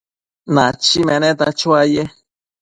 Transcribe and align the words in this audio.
Nachi 0.53 0.99
meneta 1.07 1.47
chuaye 1.59 2.03